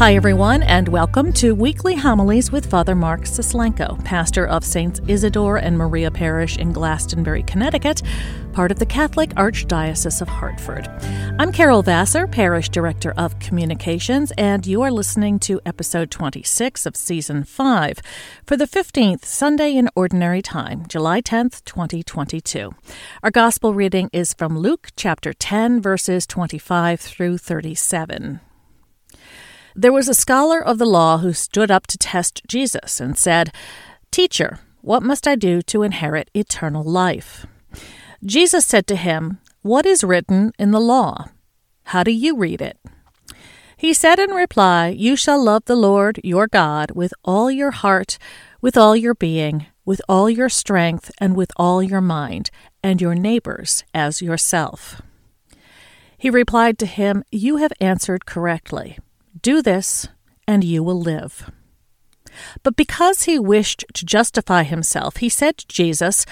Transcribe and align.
Hi, 0.00 0.14
everyone, 0.14 0.62
and 0.62 0.88
welcome 0.88 1.30
to 1.34 1.54
Weekly 1.54 1.94
Homilies 1.94 2.50
with 2.50 2.70
Father 2.70 2.94
Mark 2.94 3.24
Suslenko, 3.24 4.02
pastor 4.02 4.46
of 4.46 4.64
Saints 4.64 4.98
Isidore 5.06 5.58
and 5.58 5.76
Maria 5.76 6.10
Parish 6.10 6.56
in 6.56 6.72
Glastonbury, 6.72 7.42
Connecticut, 7.42 8.00
part 8.54 8.70
of 8.70 8.78
the 8.78 8.86
Catholic 8.86 9.28
Archdiocese 9.34 10.22
of 10.22 10.28
Hartford. 10.28 10.88
I'm 11.38 11.52
Carol 11.52 11.82
Vassar, 11.82 12.26
Parish 12.26 12.70
Director 12.70 13.12
of 13.18 13.38
Communications, 13.40 14.32
and 14.38 14.66
you 14.66 14.80
are 14.80 14.90
listening 14.90 15.38
to 15.40 15.60
episode 15.66 16.10
26 16.10 16.86
of 16.86 16.96
Season 16.96 17.44
5 17.44 17.98
for 18.46 18.56
the 18.56 18.66
15th 18.66 19.26
Sunday 19.26 19.76
in 19.76 19.90
Ordinary 19.94 20.40
Time, 20.40 20.86
July 20.88 21.20
10th, 21.20 21.62
2022. 21.66 22.72
Our 23.22 23.30
Gospel 23.30 23.74
reading 23.74 24.08
is 24.14 24.32
from 24.32 24.58
Luke 24.58 24.88
chapter 24.96 25.34
10, 25.34 25.82
verses 25.82 26.26
25 26.26 27.00
through 27.00 27.36
37. 27.36 28.40
There 29.80 29.94
was 29.94 30.10
a 30.10 30.14
scholar 30.14 30.62
of 30.62 30.76
the 30.76 30.84
law 30.84 31.16
who 31.16 31.32
stood 31.32 31.70
up 31.70 31.86
to 31.86 31.96
test 31.96 32.42
Jesus 32.46 33.00
and 33.00 33.16
said, 33.16 33.50
Teacher, 34.10 34.58
what 34.82 35.02
must 35.02 35.26
I 35.26 35.36
do 35.36 35.62
to 35.62 35.82
inherit 35.82 36.30
eternal 36.34 36.84
life? 36.84 37.46
Jesus 38.22 38.66
said 38.66 38.86
to 38.88 38.94
him, 38.94 39.38
What 39.62 39.86
is 39.86 40.04
written 40.04 40.52
in 40.58 40.72
the 40.72 40.82
law? 40.82 41.30
How 41.84 42.02
do 42.02 42.10
you 42.10 42.36
read 42.36 42.60
it? 42.60 42.76
He 43.74 43.94
said 43.94 44.18
in 44.18 44.32
reply, 44.32 44.88
You 44.88 45.16
shall 45.16 45.42
love 45.42 45.64
the 45.64 45.76
Lord 45.76 46.20
your 46.22 46.46
God 46.46 46.90
with 46.90 47.14
all 47.24 47.50
your 47.50 47.70
heart, 47.70 48.18
with 48.60 48.76
all 48.76 48.94
your 48.94 49.14
being, 49.14 49.64
with 49.86 50.02
all 50.06 50.28
your 50.28 50.50
strength, 50.50 51.10
and 51.16 51.34
with 51.34 51.52
all 51.56 51.82
your 51.82 52.02
mind, 52.02 52.50
and 52.82 53.00
your 53.00 53.14
neighbors 53.14 53.82
as 53.94 54.20
yourself. 54.20 55.00
He 56.18 56.28
replied 56.28 56.78
to 56.80 56.86
him, 56.86 57.24
You 57.32 57.56
have 57.56 57.72
answered 57.80 58.26
correctly. 58.26 58.98
Do 59.42 59.62
this, 59.62 60.08
and 60.46 60.62
you 60.64 60.82
will 60.82 61.00
live. 61.00 61.50
But 62.62 62.76
because 62.76 63.22
he 63.22 63.38
wished 63.38 63.84
to 63.94 64.04
justify 64.04 64.62
himself, 64.62 65.16
he 65.16 65.28
said 65.28 65.58
to 65.58 65.68
Jesus, 65.68 66.26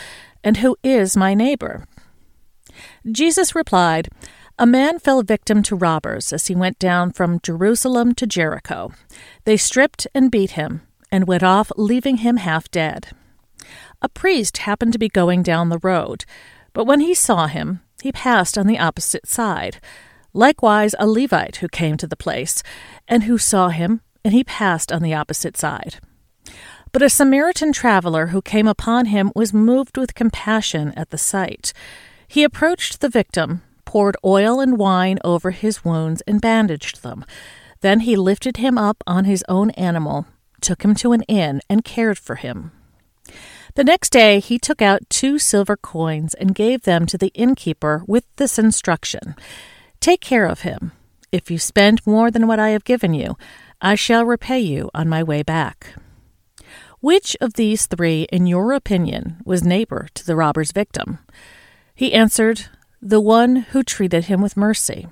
And 0.44 0.58
who 0.58 0.77
is 0.83 1.16
my 1.16 1.34
neighbor? 1.34 1.86
Jesus 3.10 3.55
replied, 3.55 4.08
A 4.58 4.66
man 4.66 4.98
fell 4.98 5.22
victim 5.22 5.62
to 5.64 5.77
robbers 5.77 6.33
as 6.33 6.46
he 6.46 6.55
went 6.55 6.78
down 6.78 7.12
from 7.12 7.41
Jerusalem 7.42 8.14
to 8.14 8.27
Jericho. 8.27 8.92
They 9.44 9.56
stripped 9.56 10.06
and 10.14 10.30
beat 10.30 10.52
him, 10.52 10.83
and 11.11 11.27
went 11.27 11.42
off, 11.42 11.72
leaving 11.77 12.18
him 12.18 12.36
half 12.36 12.70
dead. 12.70 13.08
A 14.00 14.08
priest 14.08 14.58
happened 14.58 14.92
to 14.92 14.98
be 14.98 15.08
going 15.08 15.42
down 15.42 15.68
the 15.68 15.80
road, 15.83 16.24
but 16.72 16.84
when 16.84 17.00
he 17.00 17.14
saw 17.14 17.46
him, 17.46 17.80
he 18.02 18.12
passed 18.12 18.56
on 18.56 18.66
the 18.66 18.78
opposite 18.78 19.27
side. 19.27 19.80
Likewise, 20.39 20.94
a 21.00 21.06
Levite 21.08 21.56
who 21.56 21.67
came 21.67 21.97
to 21.97 22.06
the 22.06 22.14
place, 22.14 22.62
and 23.08 23.25
who 23.25 23.39
saw 23.39 23.70
him, 23.70 24.03
and 24.25 24.33
he 24.33 24.45
passed 24.45 24.92
on 24.92 25.03
the 25.03 25.12
opposite 25.12 25.56
side. 25.56 25.97
But 26.92 27.03
a 27.03 27.11
Samaritan 27.11 27.72
traveler 27.72 28.28
who 28.28 28.41
came 28.41 28.69
upon 28.69 29.06
him 29.06 29.33
was 29.34 29.53
moved 29.53 29.97
with 29.97 30.14
compassion 30.14 30.92
at 30.97 31.11
the 31.11 31.19
sight. 31.19 31.72
He 32.28 32.45
approached 32.45 33.00
the 33.00 33.08
victim, 33.08 33.62
poured 33.84 34.17
oil 34.25 34.61
and 34.61 34.78
wine 34.78 35.19
over 35.25 35.50
his 35.50 35.84
wounds, 35.84 36.20
and 36.20 36.41
bandaged 36.41 37.02
them. 37.02 37.25
Then 37.80 38.00
he 38.00 38.14
lifted 38.14 38.58
him 38.58 38.78
up 38.78 39.02
on 39.08 39.25
his 39.25 39.45
own 39.48 39.70
animal, 39.70 40.27
took 40.61 40.84
him 40.84 40.95
to 41.02 41.11
an 41.11 41.23
inn, 41.23 41.62
and 41.69 41.84
cared 41.84 42.17
for 42.17 42.36
him. 42.36 42.70
The 43.75 43.83
next 43.83 44.11
day 44.11 44.39
he 44.39 44.61
took 44.61 44.80
out 44.80 45.11
two 45.11 45.41
silver 45.41 45.77
coins 45.77 46.34
and 46.34 46.55
gave 46.55 46.83
them 46.83 47.06
to 47.06 47.19
the 47.19 47.33
innkeeper 47.34 48.05
with 48.06 48.25
this 48.36 48.56
instruction 48.56 49.34
Take 50.00 50.20
care 50.20 50.46
of 50.46 50.60
him. 50.60 50.92
If 51.32 51.50
you 51.50 51.58
spend 51.58 52.06
more 52.06 52.30
than 52.30 52.46
what 52.46 52.58
I 52.58 52.70
have 52.70 52.84
given 52.84 53.12
you, 53.12 53.36
I 53.80 53.94
shall 53.94 54.24
repay 54.24 54.60
you 54.60 54.90
on 54.94 55.08
my 55.08 55.22
way 55.22 55.42
back. 55.42 55.94
Which 57.00 57.36
of 57.40 57.55
these 57.55 57.86
three, 57.86 58.22
in 58.32 58.46
your 58.46 58.72
opinion, 58.72 59.36
was 59.44 59.62
neighbor 59.62 60.08
to 60.14 60.27
the 60.27 60.34
robber's 60.34 60.73
victim? 60.73 61.18
He 61.95 62.12
answered, 62.12 62.67
The 63.00 63.20
one 63.20 63.56
who 63.56 63.83
treated 63.83 64.24
him 64.24 64.40
with 64.40 64.56
mercy. 64.56 65.06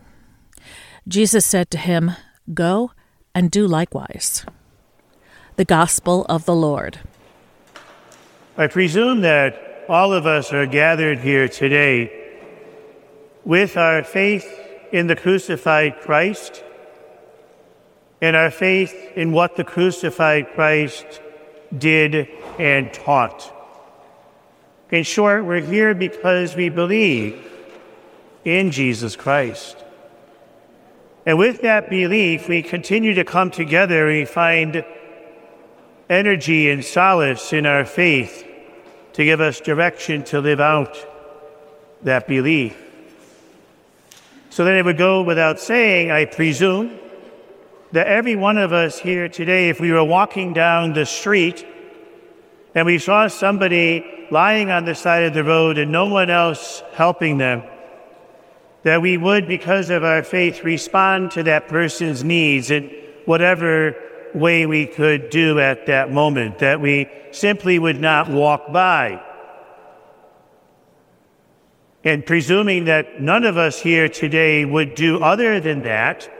Jesus 1.06 1.46
said 1.46 1.70
to 1.70 1.78
him, 1.78 2.12
Go 2.52 2.92
and 3.34 3.50
do 3.50 3.66
likewise. 3.66 4.44
The 5.56 5.64
Gospel 5.64 6.24
of 6.28 6.44
the 6.44 6.54
Lord. 6.54 6.98
I 8.56 8.66
presume 8.66 9.20
that 9.20 9.84
all 9.88 10.12
of 10.12 10.26
us 10.26 10.52
are 10.52 10.66
gathered 10.66 11.18
here 11.20 11.48
today 11.48 12.40
with 13.44 13.76
our 13.76 14.02
faith 14.02 14.65
in 14.92 15.06
the 15.06 15.16
crucified 15.16 16.00
Christ 16.00 16.62
and 18.20 18.34
our 18.34 18.50
faith 18.50 18.94
in 19.14 19.32
what 19.32 19.56
the 19.56 19.64
crucified 19.64 20.48
Christ 20.54 21.20
did 21.76 22.28
and 22.58 22.92
taught. 22.92 23.52
In 24.90 25.02
short, 25.02 25.44
we're 25.44 25.60
here 25.60 25.94
because 25.94 26.54
we 26.54 26.68
believe 26.68 27.44
in 28.44 28.70
Jesus 28.70 29.16
Christ. 29.16 29.76
And 31.26 31.38
with 31.38 31.62
that 31.62 31.90
belief, 31.90 32.48
we 32.48 32.62
continue 32.62 33.14
to 33.14 33.24
come 33.24 33.50
together 33.50 34.08
and 34.08 34.18
we 34.18 34.24
find 34.24 34.84
energy 36.08 36.70
and 36.70 36.84
solace 36.84 37.52
in 37.52 37.66
our 37.66 37.84
faith 37.84 38.46
to 39.14 39.24
give 39.24 39.40
us 39.40 39.60
direction 39.60 40.22
to 40.22 40.40
live 40.40 40.60
out 40.60 40.96
that 42.02 42.28
belief. 42.28 42.85
So 44.56 44.64
then 44.64 44.76
it 44.76 44.86
would 44.86 44.96
go 44.96 45.20
without 45.20 45.60
saying, 45.60 46.10
I 46.10 46.24
presume, 46.24 46.98
that 47.92 48.06
every 48.06 48.36
one 48.36 48.56
of 48.56 48.72
us 48.72 48.98
here 48.98 49.28
today, 49.28 49.68
if 49.68 49.80
we 49.80 49.92
were 49.92 50.02
walking 50.02 50.54
down 50.54 50.94
the 50.94 51.04
street 51.04 51.66
and 52.74 52.86
we 52.86 52.98
saw 52.98 53.28
somebody 53.28 54.26
lying 54.30 54.70
on 54.70 54.86
the 54.86 54.94
side 54.94 55.24
of 55.24 55.34
the 55.34 55.44
road 55.44 55.76
and 55.76 55.92
no 55.92 56.06
one 56.06 56.30
else 56.30 56.82
helping 56.94 57.36
them, 57.36 57.64
that 58.82 59.02
we 59.02 59.18
would, 59.18 59.46
because 59.46 59.90
of 59.90 60.02
our 60.02 60.22
faith, 60.22 60.64
respond 60.64 61.32
to 61.32 61.42
that 61.42 61.68
person's 61.68 62.24
needs 62.24 62.70
in 62.70 62.84
whatever 63.26 63.94
way 64.32 64.64
we 64.64 64.86
could 64.86 65.28
do 65.28 65.60
at 65.60 65.84
that 65.84 66.10
moment, 66.10 66.60
that 66.60 66.80
we 66.80 67.10
simply 67.30 67.78
would 67.78 68.00
not 68.00 68.30
walk 68.30 68.72
by 68.72 69.22
and 72.04 72.24
presuming 72.24 72.84
that 72.84 73.20
none 73.20 73.44
of 73.44 73.56
us 73.56 73.80
here 73.80 74.08
today 74.08 74.64
would 74.64 74.94
do 74.94 75.22
other 75.22 75.60
than 75.60 75.82
that, 75.82 76.30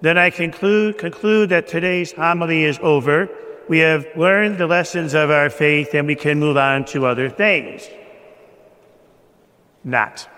then 0.00 0.18
I 0.18 0.30
conclude, 0.30 0.98
conclude 0.98 1.50
that 1.50 1.68
today's 1.68 2.12
homily 2.12 2.64
is 2.64 2.78
over. 2.82 3.28
We 3.68 3.78
have 3.78 4.06
learned 4.16 4.58
the 4.58 4.66
lessons 4.66 5.14
of 5.14 5.30
our 5.30 5.48
faith 5.48 5.94
and 5.94 6.06
we 6.06 6.16
can 6.16 6.40
move 6.40 6.56
on 6.56 6.84
to 6.86 7.06
other 7.06 7.30
things. 7.30 7.88
Not. 9.84 10.28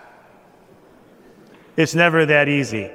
It's 1.75 1.95
never 1.95 2.25
that 2.27 2.47
easy. 2.47 2.91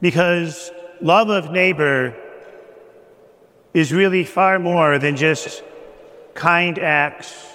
Because 0.00 0.70
love 1.00 1.28
of 1.28 1.50
neighbor 1.50 2.16
is 3.72 3.92
really 3.92 4.24
far 4.24 4.58
more 4.58 4.98
than 4.98 5.16
just 5.16 5.62
kind 6.34 6.78
acts, 6.78 7.49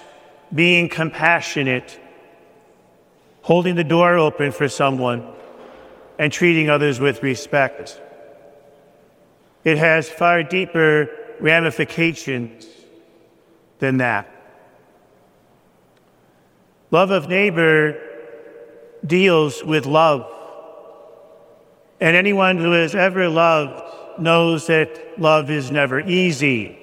being 0.54 0.88
compassionate, 0.88 1.98
holding 3.42 3.74
the 3.74 3.84
door 3.84 4.16
open 4.16 4.52
for 4.52 4.68
someone, 4.68 5.26
and 6.18 6.32
treating 6.32 6.70
others 6.70 6.98
with 7.00 7.22
respect. 7.22 8.00
It 9.64 9.78
has 9.78 10.08
far 10.08 10.42
deeper 10.42 11.10
ramifications 11.40 12.66
than 13.78 13.98
that. 13.98 14.32
Love 16.90 17.10
of 17.10 17.28
neighbor 17.28 18.00
deals 19.04 19.62
with 19.62 19.86
love. 19.86 20.32
And 22.00 22.16
anyone 22.16 22.58
who 22.58 22.72
has 22.72 22.94
ever 22.94 23.28
loved 23.28 24.20
knows 24.20 24.68
that 24.68 25.20
love 25.20 25.50
is 25.50 25.70
never 25.70 26.00
easy. 26.00 26.78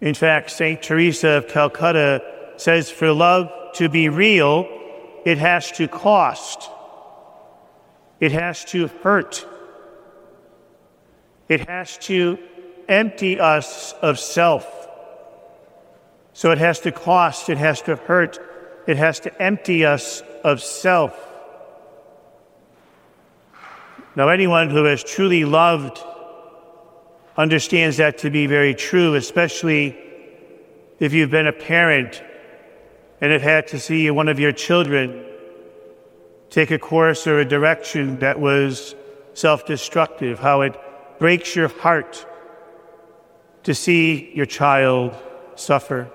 In 0.00 0.14
fact, 0.14 0.50
St. 0.50 0.80
Teresa 0.80 1.28
of 1.28 1.48
Calcutta 1.48 2.22
says 2.56 2.90
for 2.90 3.12
love 3.12 3.50
to 3.74 3.88
be 3.88 4.08
real, 4.08 4.66
it 5.24 5.38
has 5.38 5.72
to 5.72 5.88
cost. 5.88 6.70
It 8.20 8.32
has 8.32 8.64
to 8.66 8.88
hurt. 9.02 9.46
It 11.48 11.68
has 11.68 11.98
to 11.98 12.38
empty 12.88 13.40
us 13.40 13.92
of 14.00 14.18
self. 14.18 14.66
So 16.32 16.52
it 16.52 16.58
has 16.58 16.80
to 16.80 16.92
cost, 16.92 17.48
it 17.48 17.58
has 17.58 17.82
to 17.82 17.96
hurt, 17.96 18.38
it 18.86 18.96
has 18.96 19.20
to 19.20 19.42
empty 19.42 19.84
us 19.84 20.22
of 20.44 20.62
self. 20.62 21.16
Now, 24.14 24.28
anyone 24.28 24.70
who 24.70 24.84
has 24.84 25.02
truly 25.02 25.44
loved 25.44 25.98
understands 27.38 27.98
that 27.98 28.18
to 28.18 28.30
be 28.30 28.46
very 28.46 28.74
true, 28.74 29.14
especially 29.14 29.96
if 30.98 31.12
you've 31.12 31.30
been 31.30 31.46
a 31.46 31.52
parent 31.52 32.20
and 33.20 33.32
have 33.32 33.42
had 33.42 33.68
to 33.68 33.78
see 33.78 34.10
one 34.10 34.28
of 34.28 34.40
your 34.40 34.50
children 34.50 35.24
take 36.50 36.72
a 36.72 36.78
course 36.78 37.26
or 37.28 37.38
a 37.38 37.44
direction 37.44 38.18
that 38.18 38.40
was 38.40 38.96
self 39.34 39.64
destructive, 39.64 40.40
how 40.40 40.62
it 40.62 40.74
breaks 41.20 41.54
your 41.54 41.68
heart 41.68 42.26
to 43.62 43.72
see 43.72 44.32
your 44.34 44.46
child 44.46 45.14
suffer. 45.54 46.10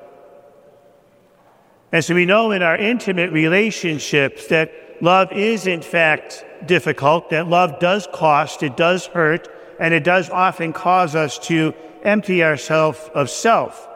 And 1.94 2.04
so 2.04 2.16
we 2.16 2.26
know 2.26 2.52
in 2.52 2.64
our 2.64 2.76
intimate 2.76 3.32
relationships 3.32 4.48
that 4.48 4.74
love 5.02 5.32
is, 5.32 5.68
in 5.68 5.82
fact, 5.82 6.44
difficult, 6.66 7.30
that 7.30 7.48
love 7.48 7.80
does 7.80 8.08
cost, 8.12 8.64
it 8.64 8.76
does 8.76 9.06
hurt, 9.06 9.48
and 9.80 9.94
it 9.94 10.04
does 10.04 10.30
often 10.30 10.74
cause 10.74 11.16
us 11.16 11.40
to 11.40 11.74
empty 12.04 12.44
ourselves 12.44 13.00
of 13.14 13.30
self. 13.30 13.88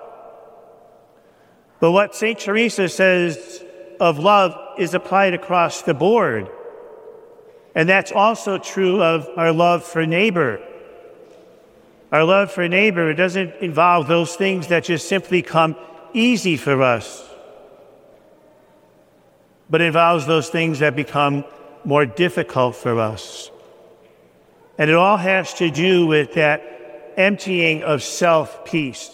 But 1.80 1.92
what 1.92 2.16
St. 2.16 2.40
Teresa 2.40 2.90
says 2.90 3.64
of 4.00 4.20
love 4.20 4.56
is 4.78 4.94
applied 4.94 5.34
across 5.34 5.82
the 5.82 5.94
board. 5.94 6.50
And 7.76 7.88
that's 7.88 8.12
also 8.12 8.58
true 8.58 9.04
of 9.04 9.28
our 9.38 9.52
love 9.52 9.84
for 9.84 10.06
neighbor. 10.06 10.60
Our 12.12 12.24
love 12.24 12.52
for 12.52 12.68
neighbor 12.68 13.14
doesn't 13.14 13.56
involve 13.58 14.08
those 14.08 14.36
things 14.36 14.68
that 14.68 14.86
just 14.86 15.08
simply 15.08 15.42
come 15.42 15.76
easy 16.14 16.58
for 16.58 16.82
us, 16.82 17.24
but 19.70 19.82
involves 19.82 20.26
those 20.26 20.50
things 20.50 20.80
that 20.80 20.96
become 20.96 21.44
more 21.84 22.06
difficult 22.06 22.76
for 22.76 23.00
us. 23.00 23.52
And 24.78 24.90
it 24.90 24.96
all 24.96 25.18
has 25.18 25.54
to 25.56 25.72
do 25.72 26.06
with 26.06 26.34
that 26.36 27.14
emptying 27.18 27.84
of 27.84 28.04
self 28.04 28.64
peace. 28.66 29.12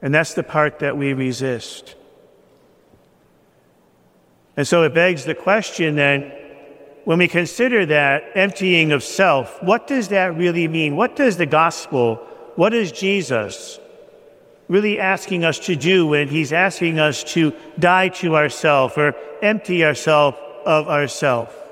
And 0.00 0.14
that's 0.14 0.34
the 0.34 0.42
part 0.42 0.78
that 0.80 0.96
we 0.96 1.12
resist. 1.12 1.96
And 4.56 4.66
so 4.66 4.84
it 4.84 4.94
begs 4.94 5.24
the 5.24 5.34
question 5.34 5.96
then 5.96 6.32
when 7.04 7.18
we 7.18 7.28
consider 7.28 7.86
that 7.86 8.32
emptying 8.34 8.92
of 8.92 9.02
self, 9.02 9.62
what 9.62 9.86
does 9.86 10.08
that 10.08 10.36
really 10.36 10.66
mean? 10.66 10.96
What 10.96 11.14
does 11.14 11.36
the 11.36 11.46
gospel, 11.46 12.16
what 12.56 12.74
is 12.74 12.90
Jesus 12.90 13.78
really 14.68 14.98
asking 14.98 15.44
us 15.44 15.58
to 15.60 15.76
do 15.76 16.06
when 16.08 16.28
he's 16.28 16.52
asking 16.52 16.98
us 16.98 17.22
to 17.22 17.52
die 17.78 18.08
to 18.08 18.36
ourself 18.36 18.96
or 18.96 19.14
empty 19.42 19.84
ourselves 19.84 20.36
of 20.64 20.88
ourself? 20.88 21.65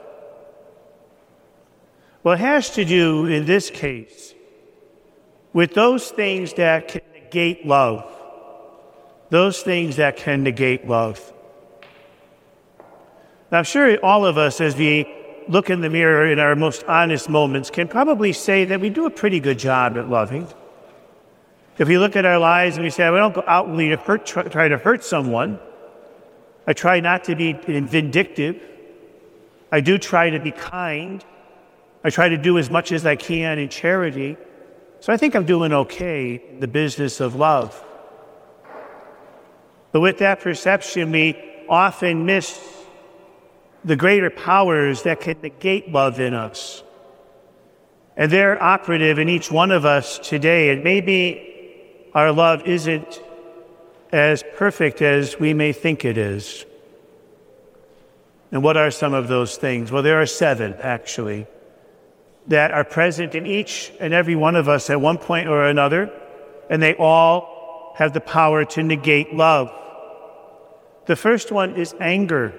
Well, 2.25 2.35
it 2.35 2.41
has 2.41 2.71
to 2.71 2.87
do 2.87 3.27
in 3.27 3.45
this 3.45 3.69
case 3.69 4.35
with 5.53 5.75
those 5.75 6.11
things 6.11 6.55
that 6.55 6.89
can 6.89 7.03
negate 7.13 7.67
love. 7.67 8.11
Those 9.29 9.63
things 9.63 9.97
that 9.97 10.17
can 10.17 10.43
negate 10.43 10.89
love. 10.89 11.21
Now, 13.53 13.59
I'm 13.59 13.65
sure 13.65 13.99
all 14.03 14.25
of 14.25 14.39
us, 14.39 14.63
as 14.63 14.75
we 14.75 15.07
look 15.49 15.69
in 15.69 15.83
the 15.83 15.91
mirror 15.91 16.33
in 16.33 16.39
our 16.39 16.57
most 16.57 16.83
honest 16.85 17.29
moments, 17.29 17.69
can 17.69 17.89
probably 17.89 18.33
say 18.33 18.65
that 18.65 18.81
we 18.81 18.89
do 18.89 19.05
a 19.05 19.11
pretty 19.11 19.39
good 19.39 19.59
job 19.59 19.99
at 19.99 20.09
loving. 20.09 20.49
If 21.77 21.89
we 21.89 21.99
look 21.99 22.17
at 22.17 22.25
our 22.25 22.39
lives 22.39 22.77
and 22.77 22.85
we 22.85 22.91
say, 22.91 23.07
I 23.07 23.11
don't 23.11 23.35
go 23.35 23.45
outwardly 23.47 23.91
to 23.91 23.97
hurt, 23.97 24.25
try, 24.25 24.45
try 24.45 24.69
to 24.69 24.79
hurt 24.79 25.05
someone, 25.05 25.59
I 26.67 26.73
try 26.73 27.01
not 27.01 27.25
to 27.25 27.37
be 27.37 27.53
vindictive, 27.53 28.63
I 29.71 29.81
do 29.81 29.99
try 29.99 30.31
to 30.31 30.41
be 30.41 30.53
kind, 30.53 31.23
I 32.05 32.11
try 32.11 32.29
to 32.29 32.37
do 32.37 32.59
as 32.59 32.69
much 32.71 32.93
as 32.93 33.07
I 33.07 33.17
can 33.17 33.59
in 33.59 33.71
charity. 33.71 34.37
So 35.01 35.13
I 35.13 35.17
think 35.17 35.35
I'm 35.35 35.47
doing 35.47 35.73
okay 35.73 36.35
in 36.51 36.61
the 36.61 36.69
business 36.69 37.19
of 37.21 37.35
love. 37.35 37.83
But 39.91 40.01
with 40.01 40.19
that 40.19 40.41
perception, 40.41 41.11
we 41.11 41.37
often 41.69 42.27
miss 42.27 42.61
the 43.85 43.97
greater 43.97 44.29
powers 44.29 45.03
that 45.03 45.21
can 45.21 45.41
negate 45.41 45.91
love 45.91 46.21
in 46.21 46.35
us. 46.35 46.83
And 48.17 48.31
they're 48.31 48.63
operative 48.63 49.19
in 49.19 49.29
each 49.29 49.51
one 49.51 49.71
of 49.71 49.85
us 49.85 50.19
today. 50.19 50.71
And 50.71 50.85
maybe 50.85 52.07
our 52.13 52.33
love 52.33 52.67
isn't 52.67 53.23
as 54.13 54.45
perfect 54.57 55.03
as 55.03 55.39
we 55.41 55.55
may 55.55 55.73
think 55.73 56.05
it 56.05 56.19
is. 56.19 56.65
And 58.53 58.63
what 58.63 58.77
are 58.77 58.91
some 58.91 59.15
of 59.15 59.27
those 59.27 59.57
things? 59.57 59.91
Well, 59.91 60.03
there 60.03 60.21
are 60.21 60.27
seven, 60.27 60.75
actually, 60.75 61.47
that 62.49 62.71
are 62.71 62.85
present 62.85 63.35
in 63.35 63.47
each 63.47 63.93
and 64.01 64.13
every 64.13 64.37
one 64.37 64.57
of 64.57 64.69
us 64.69 64.91
at 64.91 65.01
one 65.01 65.19
point 65.19 65.49
or 65.49 65.67
another, 65.67 66.11
and 66.69 66.83
they 66.83 66.95
all 66.95 67.95
have 67.97 68.13
the 68.13 68.21
power 68.21 68.65
to 68.65 68.83
negate 68.83 69.35
love. 69.35 69.71
The 71.07 71.17
first 71.17 71.53
one 71.53 71.77
is 71.77 71.95
anger 72.01 72.55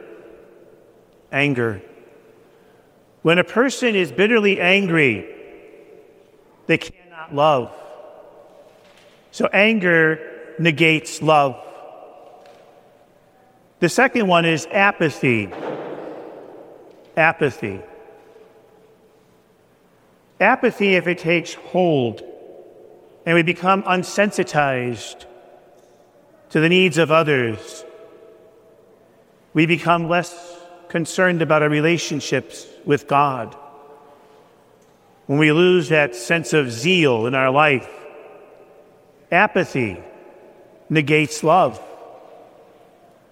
anger. 1.35 1.81
When 3.21 3.37
a 3.37 3.43
person 3.43 3.95
is 3.95 4.11
bitterly 4.11 4.59
angry, 4.61 5.27
they 6.67 6.77
cannot 6.77 7.35
love. 7.35 7.75
So 9.31 9.47
anger 9.47 10.55
negates 10.57 11.21
love. 11.21 11.61
The 13.79 13.89
second 13.89 14.27
one 14.27 14.45
is 14.45 14.65
apathy. 14.71 15.49
Apathy. 17.17 17.81
Apathy, 20.39 20.95
if 20.95 21.07
it 21.07 21.17
takes 21.17 21.53
hold 21.53 22.21
and 23.25 23.35
we 23.35 23.43
become 23.43 23.83
unsensitized 23.83 25.25
to 26.49 26.59
the 26.59 26.69
needs 26.69 26.97
of 26.97 27.11
others, 27.11 27.85
we 29.53 29.65
become 29.65 30.09
less 30.09 30.57
concerned 30.89 31.41
about 31.41 31.61
our 31.61 31.69
relationships 31.69 32.67
with 32.85 33.07
God, 33.07 33.55
when 35.25 35.39
we 35.39 35.51
lose 35.51 35.89
that 35.89 36.15
sense 36.15 36.53
of 36.53 36.71
zeal 36.71 37.25
in 37.25 37.33
our 37.33 37.49
life, 37.49 37.89
apathy 39.31 39.97
negates 40.89 41.43
love. 41.43 41.81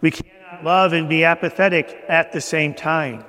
We 0.01 0.11
cannot 0.11 0.63
love 0.63 0.93
and 0.93 1.07
be 1.07 1.23
apathetic 1.23 2.03
at 2.07 2.31
the 2.31 2.41
same 2.41 2.73
time. 2.73 3.25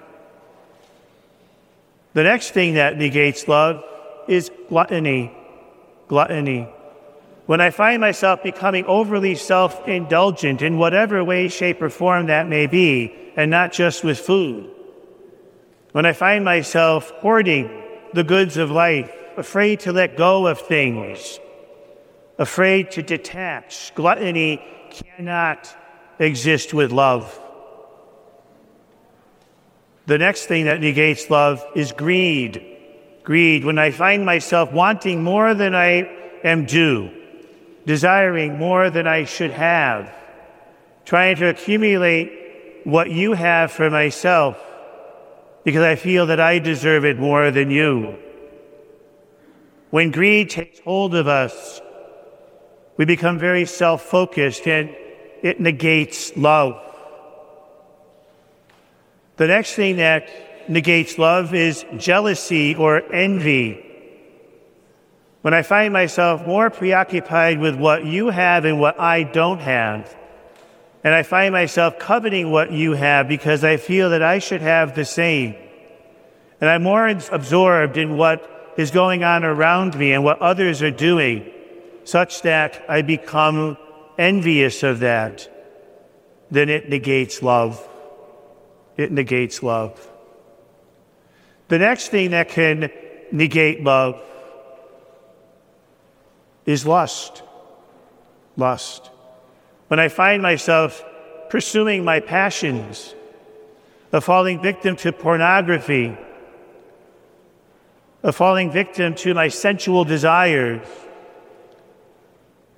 The 2.14 2.22
next 2.22 2.52
thing 2.52 2.74
that 2.74 2.96
negates 2.96 3.48
love 3.48 3.84
is 4.28 4.50
gluttony. 4.68 5.32
Gluttony. 6.08 6.68
When 7.46 7.60
I 7.60 7.70
find 7.70 8.00
myself 8.00 8.42
becoming 8.42 8.86
overly 8.86 9.34
self 9.34 9.86
indulgent 9.86 10.62
in 10.62 10.78
whatever 10.78 11.22
way, 11.22 11.48
shape, 11.48 11.82
or 11.82 11.90
form 11.90 12.26
that 12.26 12.48
may 12.48 12.66
be, 12.66 13.14
and 13.36 13.50
not 13.50 13.72
just 13.72 14.04
with 14.04 14.18
food. 14.18 14.70
When 15.92 16.06
I 16.06 16.12
find 16.12 16.44
myself 16.44 17.10
hoarding 17.18 17.82
the 18.14 18.24
goods 18.24 18.56
of 18.56 18.70
life, 18.70 19.12
afraid 19.36 19.80
to 19.80 19.92
let 19.92 20.16
go 20.16 20.46
of 20.46 20.60
things, 20.60 21.40
afraid 22.38 22.92
to 22.92 23.02
detach, 23.02 23.92
gluttony 23.94 24.62
cannot 24.90 25.68
exist 26.18 26.72
with 26.72 26.92
love. 26.92 27.40
The 30.06 30.18
next 30.18 30.46
thing 30.46 30.66
that 30.66 30.80
negates 30.80 31.30
love 31.30 31.64
is 31.74 31.92
greed. 31.92 32.64
Greed, 33.22 33.64
when 33.64 33.78
I 33.78 33.90
find 33.90 34.24
myself 34.24 34.70
wanting 34.70 35.22
more 35.22 35.54
than 35.54 35.74
I 35.74 36.10
am 36.44 36.66
due, 36.66 37.10
desiring 37.86 38.58
more 38.58 38.90
than 38.90 39.06
I 39.06 39.24
should 39.24 39.52
have, 39.52 40.14
trying 41.06 41.36
to 41.36 41.48
accumulate 41.48 42.82
what 42.84 43.10
you 43.10 43.32
have 43.32 43.72
for 43.72 43.88
myself 43.88 44.62
because 45.64 45.82
I 45.82 45.96
feel 45.96 46.26
that 46.26 46.38
I 46.38 46.58
deserve 46.58 47.06
it 47.06 47.18
more 47.18 47.50
than 47.50 47.70
you. 47.70 48.18
When 49.90 50.10
greed 50.10 50.50
takes 50.50 50.80
hold 50.80 51.14
of 51.14 51.26
us, 51.26 51.80
we 52.98 53.06
become 53.06 53.38
very 53.38 53.64
self 53.64 54.02
focused 54.02 54.66
and 54.68 54.94
it 55.42 55.60
negates 55.60 56.36
love. 56.36 56.80
The 59.36 59.46
next 59.48 59.74
thing 59.74 59.96
that 59.96 60.28
negates 60.68 61.18
love 61.18 61.54
is 61.54 61.84
jealousy 61.96 62.74
or 62.74 63.02
envy. 63.12 63.80
When 65.42 65.52
I 65.52 65.62
find 65.62 65.92
myself 65.92 66.46
more 66.46 66.70
preoccupied 66.70 67.58
with 67.58 67.76
what 67.76 68.04
you 68.04 68.30
have 68.30 68.64
and 68.64 68.80
what 68.80 68.98
I 68.98 69.24
don't 69.24 69.58
have, 69.58 70.16
and 71.02 71.12
I 71.12 71.22
find 71.22 71.52
myself 71.52 71.98
coveting 71.98 72.50
what 72.50 72.72
you 72.72 72.92
have 72.92 73.28
because 73.28 73.62
I 73.62 73.76
feel 73.76 74.10
that 74.10 74.22
I 74.22 74.38
should 74.38 74.62
have 74.62 74.94
the 74.94 75.04
same. 75.04 75.54
And 76.60 76.70
I'm 76.70 76.82
more 76.82 77.06
absorbed 77.08 77.98
in 77.98 78.16
what 78.16 78.72
is 78.78 78.90
going 78.90 79.22
on 79.22 79.44
around 79.44 79.98
me 79.98 80.12
and 80.12 80.24
what 80.24 80.40
others 80.40 80.80
are 80.80 80.90
doing, 80.90 81.50
such 82.04 82.42
that 82.42 82.82
I 82.88 83.02
become 83.02 83.76
envious 84.16 84.82
of 84.82 85.00
that. 85.00 85.50
Then 86.50 86.70
it 86.70 86.88
negates 86.88 87.42
love. 87.42 87.86
It 88.96 89.12
negates 89.12 89.62
love. 89.62 90.10
The 91.68 91.78
next 91.78 92.08
thing 92.08 92.30
that 92.30 92.48
can 92.48 92.90
negate 93.32 93.82
love 93.82 94.22
is 96.66 96.86
lust. 96.86 97.42
Lust 98.56 99.10
when 99.88 100.00
I 100.00 100.08
find 100.08 100.42
myself 100.42 101.04
pursuing 101.50 102.04
my 102.04 102.20
passions, 102.20 103.14
of 104.12 104.24
falling 104.24 104.60
victim 104.62 104.96
to 104.96 105.12
pornography, 105.12 106.16
of 108.22 108.34
falling 108.34 108.70
victim 108.70 109.14
to 109.16 109.34
my 109.34 109.48
sensual 109.48 110.04
desires 110.04 110.86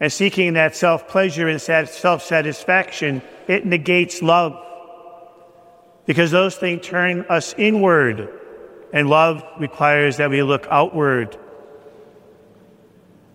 and 0.00 0.12
seeking 0.12 0.54
that 0.54 0.74
self 0.76 1.08
pleasure 1.08 1.48
and 1.48 1.60
self 1.60 2.22
satisfaction, 2.22 3.22
it 3.46 3.64
negates 3.64 4.20
love. 4.20 4.62
Because 6.06 6.30
those 6.30 6.56
things 6.56 6.86
turn 6.86 7.26
us 7.28 7.54
inward, 7.58 8.30
and 8.92 9.10
love 9.10 9.44
requires 9.58 10.16
that 10.18 10.30
we 10.30 10.42
look 10.42 10.66
outward. 10.70 11.36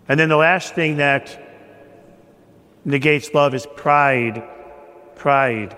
And 0.08 0.18
then 0.18 0.28
the 0.28 0.36
last 0.36 0.74
thing 0.74 0.96
that 0.96 1.38
negates 2.84 3.32
love 3.34 3.54
is 3.54 3.66
pride. 3.76 4.42
Pride. 5.14 5.76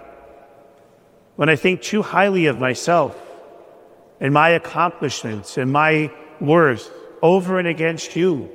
When 1.37 1.49
I 1.49 1.57
think 1.57 1.83
too 1.83 2.03
highly 2.03 2.47
of 2.47 2.59
myself 2.59 3.21
and 4.21 4.33
my 4.33 4.51
accomplishments 4.51 5.59
and 5.59 5.71
my 5.73 6.13
worth 6.41 6.91
over 7.21 7.59
and 7.59 7.67
against 7.69 8.15
you, 8.17 8.51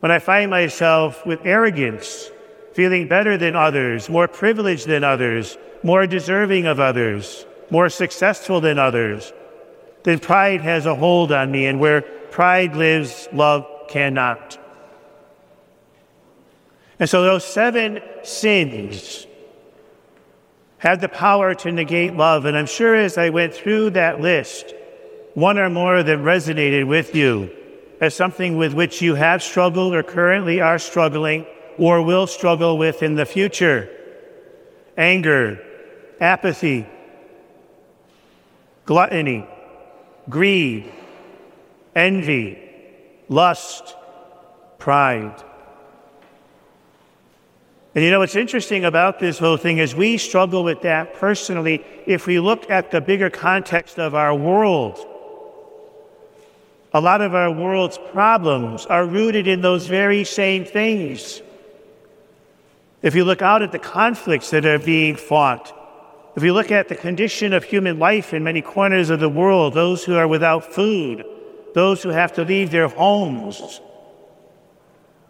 when 0.00 0.10
I 0.10 0.18
find 0.18 0.50
myself 0.50 1.24
with 1.24 1.46
arrogance, 1.46 2.30
feeling 2.74 3.06
better 3.06 3.38
than 3.38 3.54
others, 3.54 4.10
more 4.10 4.26
privileged 4.26 4.86
than 4.88 5.04
others, 5.04 5.56
more 5.84 6.06
deserving 6.06 6.66
of 6.66 6.80
others, 6.80 7.46
more 7.70 7.88
successful 7.88 8.60
than 8.60 8.78
others, 8.78 9.32
then 10.02 10.18
pride 10.18 10.60
has 10.60 10.84
a 10.84 10.94
hold 10.94 11.30
on 11.30 11.50
me, 11.50 11.66
and 11.66 11.78
where 11.78 12.02
pride 12.02 12.74
lives, 12.74 13.28
love 13.32 13.64
cannot. 13.88 14.58
And 16.98 17.08
so 17.08 17.22
those 17.22 17.44
seven 17.44 18.00
sins 18.22 19.26
have 20.78 21.00
the 21.00 21.08
power 21.08 21.54
to 21.54 21.72
negate 21.72 22.14
love. 22.14 22.44
And 22.44 22.56
I'm 22.56 22.66
sure 22.66 22.94
as 22.94 23.16
I 23.16 23.30
went 23.30 23.54
through 23.54 23.90
that 23.90 24.20
list, 24.20 24.74
one 25.34 25.58
or 25.58 25.70
more 25.70 25.96
of 25.96 26.06
them 26.06 26.22
resonated 26.22 26.86
with 26.86 27.14
you 27.14 27.50
as 28.00 28.14
something 28.14 28.56
with 28.56 28.74
which 28.74 29.00
you 29.00 29.14
have 29.14 29.42
struggled 29.42 29.94
or 29.94 30.02
currently 30.02 30.60
are 30.60 30.78
struggling 30.78 31.46
or 31.78 32.02
will 32.02 32.26
struggle 32.26 32.78
with 32.78 33.02
in 33.02 33.14
the 33.14 33.26
future 33.26 33.90
anger, 34.96 35.60
apathy, 36.20 36.86
gluttony, 38.84 39.46
greed, 40.28 40.90
envy, 41.96 42.58
lust, 43.28 43.96
pride. 44.78 45.42
And 47.94 48.04
you 48.04 48.10
know 48.10 48.20
what's 48.20 48.36
interesting 48.36 48.84
about 48.84 49.18
this 49.18 49.38
whole 49.38 49.56
thing 49.56 49.78
is 49.78 49.94
we 49.94 50.18
struggle 50.18 50.64
with 50.64 50.82
that 50.82 51.14
personally 51.14 51.84
if 52.06 52.26
we 52.26 52.40
look 52.40 52.68
at 52.70 52.90
the 52.90 53.00
bigger 53.00 53.30
context 53.30 53.98
of 53.98 54.14
our 54.14 54.34
world 54.34 55.04
a 56.94 57.00
lot 57.00 57.20
of 57.20 57.34
our 57.34 57.50
world's 57.50 57.98
problems 58.12 58.86
are 58.86 59.04
rooted 59.04 59.48
in 59.48 59.60
those 59.60 59.88
very 59.88 60.22
same 60.22 60.64
things. 60.64 61.42
If 63.04 63.14
you 63.14 63.26
look 63.26 63.42
out 63.42 63.60
at 63.60 63.70
the 63.70 63.78
conflicts 63.78 64.48
that 64.48 64.64
are 64.64 64.78
being 64.78 65.14
fought, 65.14 65.78
if 66.36 66.42
you 66.42 66.54
look 66.54 66.70
at 66.70 66.88
the 66.88 66.94
condition 66.94 67.52
of 67.52 67.62
human 67.62 67.98
life 67.98 68.32
in 68.32 68.42
many 68.42 68.62
corners 68.62 69.10
of 69.10 69.20
the 69.20 69.28
world, 69.28 69.74
those 69.74 70.02
who 70.02 70.16
are 70.16 70.26
without 70.26 70.72
food, 70.72 71.22
those 71.74 72.02
who 72.02 72.08
have 72.08 72.32
to 72.32 72.44
leave 72.44 72.70
their 72.70 72.88
homes, 72.88 73.82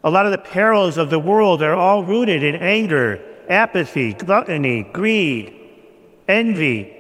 a 0.05 0.11
lot 0.11 0.25
of 0.25 0.31
the 0.31 0.39
perils 0.39 0.97
of 0.97 1.11
the 1.11 1.19
world 1.19 1.63
are 1.63 1.75
all 1.75 2.05
rooted 2.05 2.45
in 2.45 2.55
anger, 2.55 3.21
apathy, 3.49 4.13
gluttony, 4.13 4.85
greed, 4.85 5.53
envy, 6.29 6.95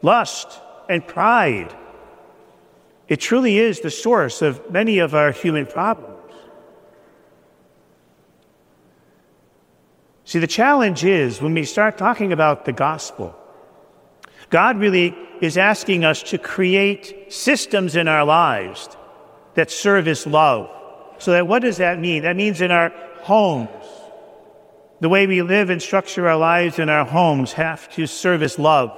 lust, 0.00 0.58
and 0.88 1.06
pride. 1.06 1.76
It 3.08 3.20
truly 3.20 3.58
is 3.58 3.80
the 3.80 3.90
source 3.90 4.40
of 4.40 4.70
many 4.70 5.00
of 5.00 5.14
our 5.14 5.32
human 5.32 5.66
problems. 5.66 6.17
See, 10.28 10.40
the 10.40 10.46
challenge 10.46 11.06
is 11.06 11.40
when 11.40 11.54
we 11.54 11.64
start 11.64 11.96
talking 11.96 12.34
about 12.34 12.66
the 12.66 12.72
gospel, 12.74 13.34
God 14.50 14.76
really 14.76 15.16
is 15.40 15.56
asking 15.56 16.04
us 16.04 16.22
to 16.24 16.36
create 16.36 17.32
systems 17.32 17.96
in 17.96 18.08
our 18.08 18.26
lives 18.26 18.90
that 19.54 19.70
service 19.70 20.26
love. 20.26 20.68
So 21.16 21.30
that 21.30 21.46
what 21.46 21.62
does 21.62 21.78
that 21.78 21.98
mean? 21.98 22.24
That 22.24 22.36
means 22.36 22.60
in 22.60 22.70
our 22.70 22.92
homes, 23.22 23.70
the 25.00 25.08
way 25.08 25.26
we 25.26 25.40
live 25.40 25.70
and 25.70 25.80
structure 25.80 26.28
our 26.28 26.36
lives 26.36 26.78
in 26.78 26.90
our 26.90 27.06
homes 27.06 27.54
have 27.54 27.90
to 27.94 28.06
service 28.06 28.58
love 28.58 28.90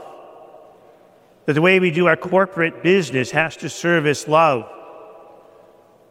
that 1.46 1.52
the 1.52 1.62
way 1.62 1.78
we 1.78 1.92
do 1.92 2.08
our 2.08 2.16
corporate 2.16 2.82
business 2.82 3.30
has 3.30 3.56
to 3.58 3.68
service 3.68 4.26
love, 4.26 4.68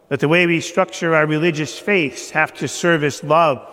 that 0.07 0.21
the 0.21 0.29
way 0.29 0.47
we 0.47 0.61
structure 0.61 1.13
our 1.13 1.25
religious 1.25 1.77
faiths 1.77 2.29
have 2.29 2.53
to 2.53 2.69
service 2.69 3.21
love, 3.21 3.69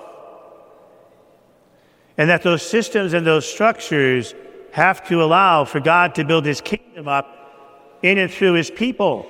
and 2.18 2.30
that 2.30 2.42
those 2.42 2.62
systems 2.62 3.12
and 3.12 3.26
those 3.26 3.46
structures 3.46 4.34
have 4.72 5.06
to 5.08 5.22
allow 5.22 5.64
for 5.64 5.80
God 5.80 6.14
to 6.16 6.24
build 6.24 6.44
his 6.44 6.60
kingdom 6.60 7.08
up 7.08 7.98
in 8.02 8.18
and 8.18 8.30
through 8.30 8.54
his 8.54 8.70
people. 8.70 9.26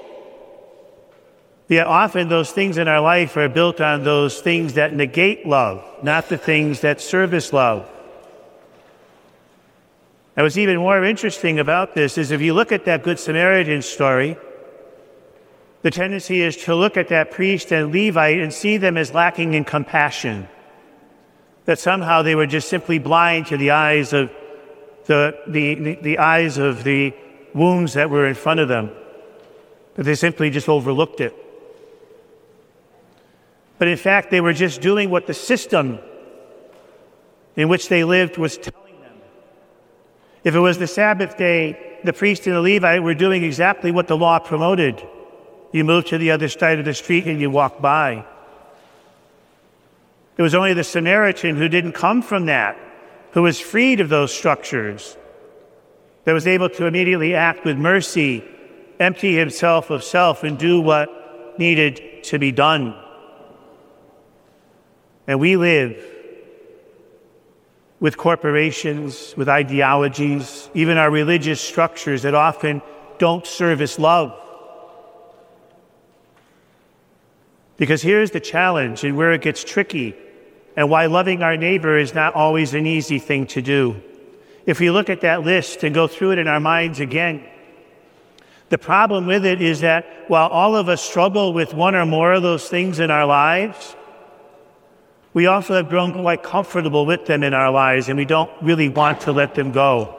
Yet 1.68 1.86
often 1.86 2.28
those 2.28 2.52
things 2.52 2.78
in 2.78 2.86
our 2.86 3.00
life 3.00 3.36
are 3.36 3.48
built 3.48 3.80
on 3.80 4.04
those 4.04 4.40
things 4.40 4.74
that 4.74 4.94
negate 4.94 5.46
love, 5.46 5.84
not 6.02 6.28
the 6.28 6.38
things 6.38 6.80
that 6.80 7.00
service 7.00 7.52
love. 7.52 7.90
And 10.36 10.44
what's 10.44 10.58
even 10.58 10.76
more 10.76 11.02
interesting 11.04 11.58
about 11.58 11.94
this 11.94 12.18
is 12.18 12.30
if 12.30 12.40
you 12.40 12.54
look 12.54 12.70
at 12.70 12.84
that 12.84 13.02
Good 13.02 13.18
Samaritan 13.18 13.82
story, 13.82 14.36
the 15.82 15.90
tendency 15.90 16.42
is 16.42 16.56
to 16.64 16.74
look 16.74 16.96
at 16.96 17.08
that 17.08 17.30
priest 17.30 17.72
and 17.72 17.92
Levite 17.92 18.40
and 18.40 18.52
see 18.52 18.76
them 18.76 18.96
as 18.96 19.14
lacking 19.14 19.54
in 19.54 19.64
compassion. 19.64 20.48
That 21.66 21.78
somehow 21.78 22.22
they 22.22 22.34
were 22.34 22.46
just 22.46 22.68
simply 22.68 22.98
blind 22.98 23.46
to 23.46 23.56
the 23.56 23.70
eyes 23.70 24.12
of 24.12 24.30
the, 25.06 25.38
the, 25.46 25.98
the, 26.00 26.18
eyes 26.18 26.58
of 26.58 26.82
the 26.82 27.14
wounds 27.54 27.94
that 27.94 28.10
were 28.10 28.26
in 28.26 28.34
front 28.34 28.60
of 28.60 28.68
them. 28.68 28.90
That 29.94 30.04
they 30.04 30.14
simply 30.14 30.50
just 30.50 30.68
overlooked 30.68 31.20
it. 31.20 31.34
But 33.78 33.88
in 33.88 33.96
fact, 33.96 34.30
they 34.30 34.40
were 34.40 34.52
just 34.52 34.80
doing 34.80 35.10
what 35.10 35.26
the 35.26 35.34
system 35.34 35.98
in 37.56 37.68
which 37.68 37.88
they 37.88 38.04
lived 38.04 38.36
was 38.36 38.58
telling 38.58 39.00
them. 39.00 39.16
if 40.44 40.54
it 40.54 40.60
was 40.60 40.78
the 40.78 40.86
Sabbath 40.86 41.36
day, 41.36 41.98
the 42.04 42.12
priest 42.12 42.46
and 42.46 42.54
the 42.54 42.60
Levite 42.60 43.02
were 43.02 43.14
doing 43.14 43.42
exactly 43.42 43.90
what 43.90 44.06
the 44.06 44.16
law 44.16 44.38
promoted. 44.38 45.06
You 45.72 45.84
move 45.84 46.04
to 46.06 46.18
the 46.18 46.30
other 46.30 46.48
side 46.48 46.78
of 46.78 46.84
the 46.84 46.94
street 46.94 47.26
and 47.26 47.40
you 47.40 47.50
walk 47.50 47.80
by. 47.80 48.24
It 50.36 50.42
was 50.42 50.54
only 50.54 50.74
the 50.74 50.84
Samaritan 50.84 51.56
who 51.56 51.68
didn't 51.68 51.92
come 51.92 52.20
from 52.22 52.46
that, 52.46 52.78
who 53.32 53.42
was 53.42 53.58
freed 53.58 54.00
of 54.00 54.08
those 54.08 54.34
structures, 54.34 55.16
that 56.24 56.32
was 56.32 56.46
able 56.46 56.68
to 56.70 56.86
immediately 56.86 57.34
act 57.34 57.64
with 57.64 57.78
mercy, 57.78 58.44
empty 59.00 59.36
himself 59.36 59.90
of 59.90 60.04
self, 60.04 60.42
and 60.44 60.58
do 60.58 60.80
what 60.80 61.58
needed 61.58 62.24
to 62.24 62.38
be 62.38 62.52
done. 62.52 62.94
And 65.26 65.40
we 65.40 65.56
live 65.56 66.04
with 67.98 68.18
corporations, 68.18 69.34
with 69.36 69.48
ideologies, 69.48 70.68
even 70.74 70.98
our 70.98 71.10
religious 71.10 71.60
structures 71.60 72.22
that 72.22 72.34
often 72.34 72.82
don't 73.18 73.46
service 73.46 73.98
love. 73.98 74.38
Because 77.78 78.02
here's 78.02 78.30
the 78.30 78.40
challenge 78.40 79.04
and 79.04 79.16
where 79.16 79.32
it 79.32 79.40
gets 79.40 79.64
tricky, 79.64 80.14
and 80.76 80.90
why 80.90 81.06
loving 81.06 81.42
our 81.42 81.56
neighbor 81.56 81.96
is 81.96 82.14
not 82.14 82.34
always 82.34 82.74
an 82.74 82.86
easy 82.86 83.18
thing 83.18 83.46
to 83.48 83.62
do. 83.62 84.00
If 84.66 84.78
we 84.78 84.90
look 84.90 85.08
at 85.08 85.22
that 85.22 85.42
list 85.42 85.82
and 85.82 85.94
go 85.94 86.06
through 86.06 86.32
it 86.32 86.38
in 86.38 86.48
our 86.48 86.60
minds 86.60 87.00
again, 87.00 87.44
the 88.68 88.78
problem 88.78 89.26
with 89.26 89.46
it 89.46 89.62
is 89.62 89.80
that 89.80 90.04
while 90.28 90.48
all 90.48 90.76
of 90.76 90.88
us 90.88 91.00
struggle 91.00 91.52
with 91.52 91.72
one 91.72 91.94
or 91.94 92.04
more 92.04 92.32
of 92.32 92.42
those 92.42 92.68
things 92.68 92.98
in 92.98 93.10
our 93.10 93.24
lives, 93.24 93.94
we 95.32 95.46
also 95.46 95.74
have 95.74 95.88
grown 95.88 96.12
quite 96.12 96.42
comfortable 96.42 97.06
with 97.06 97.26
them 97.26 97.42
in 97.42 97.54
our 97.54 97.70
lives 97.70 98.08
and 98.08 98.18
we 98.18 98.24
don't 98.24 98.50
really 98.60 98.88
want 98.88 99.20
to 99.22 99.32
let 99.32 99.54
them 99.54 99.70
go. 99.70 100.18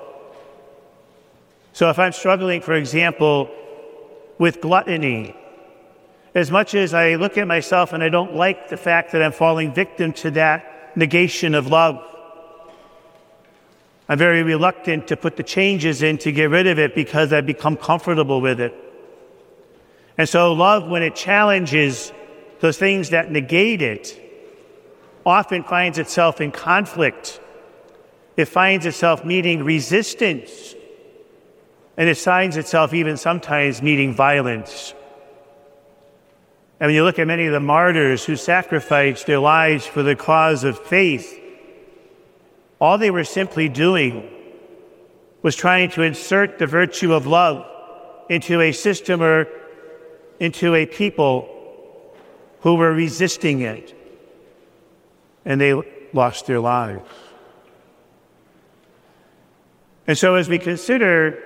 So 1.73 1.89
if 1.89 1.99
I'm 1.99 2.13
struggling, 2.13 2.61
for 2.61 2.73
example, 2.73 3.49
with 4.37 4.61
gluttony, 4.61 5.35
as 6.37 6.51
much 6.51 6.75
as 6.75 6.93
I 6.93 7.15
look 7.15 7.35
at 7.39 7.47
myself 7.47 7.93
and 7.93 8.03
I 8.03 8.09
don't 8.09 8.35
like 8.35 8.69
the 8.69 8.77
fact 8.77 9.11
that 9.13 9.23
I'm 9.23 9.31
falling 9.31 9.73
victim 9.73 10.13
to 10.21 10.29
that 10.31 10.95
negation 10.95 11.55
of 11.55 11.65
love, 11.65 11.99
I'm 14.07 14.19
very 14.19 14.43
reluctant 14.43 15.07
to 15.07 15.17
put 15.17 15.35
the 15.35 15.41
changes 15.41 16.03
in 16.03 16.19
to 16.19 16.31
get 16.31 16.51
rid 16.51 16.67
of 16.67 16.77
it 16.77 16.93
because 16.93 17.33
I've 17.33 17.47
become 17.47 17.75
comfortable 17.75 18.39
with 18.39 18.59
it. 18.59 18.71
And 20.15 20.29
so, 20.29 20.53
love, 20.53 20.87
when 20.87 21.01
it 21.01 21.15
challenges 21.15 22.13
those 22.59 22.77
things 22.77 23.09
that 23.09 23.31
negate 23.31 23.81
it, 23.81 24.21
often 25.25 25.63
finds 25.63 25.97
itself 25.97 26.39
in 26.39 26.51
conflict. 26.51 27.41
It 28.35 28.45
finds 28.45 28.85
itself 28.85 29.25
meeting 29.25 29.63
resistance. 29.63 30.75
And 31.97 32.07
it 32.07 32.17
finds 32.17 32.57
itself 32.57 32.93
even 32.93 33.17
sometimes 33.17 33.81
meeting 33.81 34.13
violence. 34.13 34.93
And 36.79 36.89
when 36.89 36.95
you 36.95 37.03
look 37.03 37.17
at 37.17 37.25
many 37.25 37.47
of 37.47 37.53
the 37.53 37.59
martyrs 37.59 38.23
who 38.23 38.35
sacrificed 38.35 39.25
their 39.25 39.39
lives 39.39 39.85
for 39.85 40.03
the 40.03 40.15
cause 40.15 40.63
of 40.63 40.77
faith, 40.77 41.39
all 42.79 42.97
they 42.97 43.09
were 43.09 43.23
simply 43.23 43.67
doing 43.67 44.29
was 45.41 45.55
trying 45.55 45.89
to 45.91 46.03
insert 46.03 46.59
the 46.59 46.67
virtue 46.67 47.13
of 47.13 47.25
love 47.25 47.65
into 48.29 48.61
a 48.61 48.71
system 48.71 49.23
or 49.23 49.47
into 50.39 50.75
a 50.75 50.85
people 50.85 51.49
who 52.61 52.75
were 52.75 52.93
resisting 52.93 53.61
it. 53.61 53.95
And 55.45 55.59
they 55.59 55.73
lost 56.13 56.45
their 56.45 56.59
lives. 56.59 57.01
And 60.05 60.17
so, 60.17 60.35
as 60.35 60.47
we 60.47 60.59
consider 60.59 61.41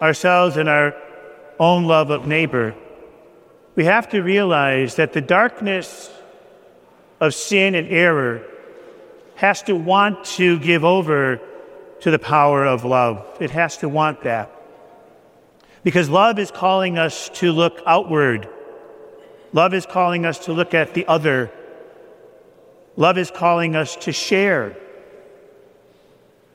ourselves 0.00 0.56
and 0.56 0.68
our 0.68 0.94
own 1.58 1.84
love 1.84 2.10
of 2.10 2.26
neighbor, 2.26 2.74
we 3.76 3.84
have 3.84 4.08
to 4.08 4.22
realize 4.22 4.96
that 4.96 5.12
the 5.12 5.20
darkness 5.20 6.10
of 7.20 7.34
sin 7.34 7.74
and 7.74 7.88
error 7.88 8.42
has 9.36 9.62
to 9.62 9.76
want 9.76 10.24
to 10.24 10.58
give 10.58 10.84
over 10.84 11.40
to 12.00 12.10
the 12.10 12.18
power 12.18 12.64
of 12.64 12.84
love. 12.84 13.24
It 13.38 13.50
has 13.50 13.76
to 13.78 13.88
want 13.88 14.22
that. 14.22 14.50
Because 15.84 16.08
love 16.08 16.38
is 16.38 16.50
calling 16.50 16.98
us 16.98 17.28
to 17.34 17.52
look 17.52 17.82
outward. 17.86 18.48
Love 19.52 19.74
is 19.74 19.86
calling 19.86 20.24
us 20.24 20.40
to 20.46 20.52
look 20.52 20.74
at 20.74 20.94
the 20.94 21.06
other. 21.06 21.52
Love 22.96 23.18
is 23.18 23.30
calling 23.30 23.76
us 23.76 23.94
to 23.96 24.12
share. 24.12 24.76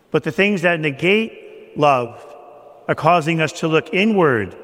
But 0.10 0.24
the 0.24 0.32
things 0.32 0.64
that 0.64 0.80
negate 0.80 1.78
love 1.78 2.26
are 2.88 2.96
causing 2.96 3.40
us 3.40 3.54
to 3.62 3.68
look 3.68 3.94
inward, 3.94 4.56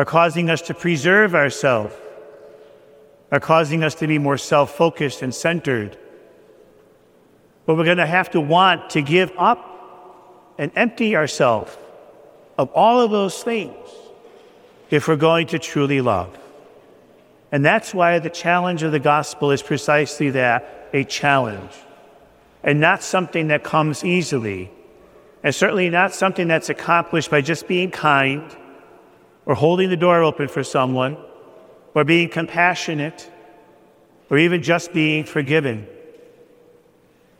are 0.00 0.04
causing 0.06 0.48
us 0.48 0.62
to 0.62 0.72
preserve 0.72 1.34
ourselves, 1.34 1.94
are 3.30 3.38
causing 3.38 3.84
us 3.84 3.94
to 3.96 4.06
be 4.06 4.16
more 4.16 4.38
self 4.38 4.74
focused 4.74 5.20
and 5.20 5.34
centered. 5.34 5.94
But 7.66 7.76
we're 7.76 7.84
going 7.84 7.98
to 7.98 8.06
have 8.06 8.30
to 8.30 8.40
want 8.40 8.88
to 8.90 9.02
give 9.02 9.30
up 9.36 10.54
and 10.56 10.72
empty 10.74 11.16
ourselves 11.16 11.76
of 12.56 12.70
all 12.70 13.02
of 13.02 13.10
those 13.10 13.42
things 13.42 13.76
if 14.88 15.06
we're 15.06 15.16
going 15.16 15.48
to 15.48 15.58
truly 15.58 16.00
love. 16.00 16.34
And 17.52 17.62
that's 17.62 17.92
why 17.92 18.20
the 18.20 18.30
challenge 18.30 18.82
of 18.82 18.92
the 18.92 19.00
gospel 19.00 19.50
is 19.50 19.60
precisely 19.60 20.30
that 20.30 20.88
a 20.94 21.04
challenge, 21.04 21.74
and 22.64 22.80
not 22.80 23.02
something 23.02 23.48
that 23.48 23.64
comes 23.64 24.02
easily, 24.02 24.70
and 25.42 25.54
certainly 25.54 25.90
not 25.90 26.14
something 26.14 26.48
that's 26.48 26.70
accomplished 26.70 27.30
by 27.30 27.42
just 27.42 27.68
being 27.68 27.90
kind 27.90 28.56
or 29.50 29.56
holding 29.56 29.90
the 29.90 29.96
door 29.96 30.22
open 30.22 30.46
for 30.46 30.62
someone 30.62 31.16
or 31.92 32.04
being 32.04 32.28
compassionate 32.28 33.28
or 34.30 34.38
even 34.38 34.62
just 34.62 34.92
being 34.92 35.24
forgiven. 35.24 35.88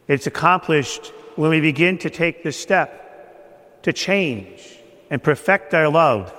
It's 0.08 0.26
accomplished 0.26 1.12
when 1.36 1.50
we 1.50 1.60
begin 1.60 1.98
to 1.98 2.10
take 2.10 2.42
the 2.42 2.50
step 2.50 3.82
to 3.84 3.92
change 3.92 4.76
and 5.08 5.22
perfect 5.22 5.72
our 5.72 5.88
love, 5.88 6.34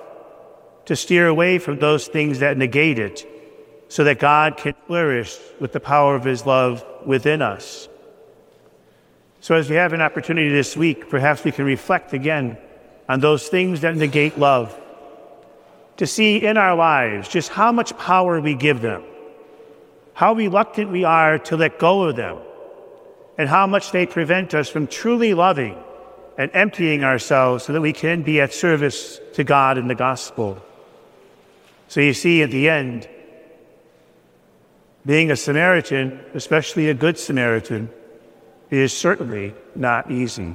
to 0.84 0.94
steer 0.94 1.26
away 1.26 1.58
from 1.58 1.78
those 1.78 2.06
things 2.06 2.40
that 2.40 2.58
negate 2.58 2.98
it, 2.98 3.26
so 3.88 4.04
that 4.04 4.18
God 4.18 4.58
can 4.58 4.74
flourish 4.86 5.38
with 5.58 5.72
the 5.72 5.80
power 5.80 6.14
of 6.14 6.24
His 6.24 6.44
love 6.44 6.84
within 7.06 7.40
us. 7.40 7.88
So, 9.40 9.54
as 9.54 9.70
we 9.70 9.76
have 9.76 9.94
an 9.94 10.02
opportunity 10.02 10.50
this 10.50 10.76
week, 10.76 11.08
perhaps 11.08 11.44
we 11.44 11.50
can 11.50 11.64
reflect 11.64 12.12
again 12.12 12.58
on 13.08 13.20
those 13.20 13.48
things 13.48 13.80
that 13.80 13.96
negate 13.96 14.38
love, 14.38 14.78
to 15.96 16.06
see 16.06 16.36
in 16.44 16.56
our 16.56 16.74
lives 16.74 17.28
just 17.28 17.50
how 17.50 17.72
much 17.72 17.96
power 17.98 18.40
we 18.40 18.54
give 18.54 18.80
them, 18.80 19.02
how 20.14 20.32
reluctant 20.34 20.90
we 20.90 21.04
are 21.04 21.38
to 21.38 21.56
let 21.56 21.78
go 21.78 22.04
of 22.04 22.16
them, 22.16 22.38
and 23.38 23.48
how 23.48 23.66
much 23.66 23.92
they 23.92 24.06
prevent 24.06 24.54
us 24.54 24.68
from 24.68 24.86
truly 24.86 25.34
loving 25.34 25.76
and 26.38 26.50
emptying 26.54 27.04
ourselves 27.04 27.64
so 27.64 27.72
that 27.72 27.80
we 27.80 27.92
can 27.92 28.22
be 28.22 28.40
at 28.40 28.52
service 28.52 29.20
to 29.34 29.44
God 29.44 29.78
in 29.78 29.88
the 29.88 29.94
gospel. 29.94 30.62
So 31.88 32.00
you 32.00 32.14
see, 32.14 32.42
at 32.42 32.50
the 32.50 32.68
end, 32.68 33.08
being 35.04 35.30
a 35.30 35.36
Samaritan, 35.36 36.20
especially 36.32 36.88
a 36.88 36.94
good 36.94 37.18
Samaritan, 37.18 37.90
is 38.70 38.96
certainly 38.96 39.54
not 39.74 40.10
easy. 40.10 40.54